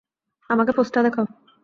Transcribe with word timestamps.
আমাকে 0.49 0.71
পোস্টটা 0.71 0.99
দেখাও। 1.03 1.25